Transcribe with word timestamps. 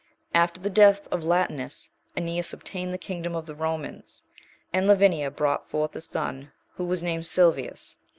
After 0.33 0.59
the 0.59 0.71
death 0.71 1.07
of 1.11 1.23
Latinus, 1.23 1.91
Aeneas 2.17 2.53
obtained 2.53 2.91
the 2.91 2.97
kingdom 2.97 3.35
Of 3.35 3.45
the 3.45 3.53
Romans, 3.53 4.23
and 4.73 4.87
Lavinia 4.87 5.29
brought 5.29 5.69
forth 5.69 5.95
a 5.95 6.01
son, 6.01 6.51
who 6.77 6.85
was 6.85 7.03
named 7.03 7.27
Silvius. 7.27 7.99